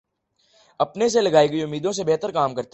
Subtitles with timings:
[0.79, 2.69] اپنے سے لگائی گئی امیدوں سے بہترکام کرتا ہوں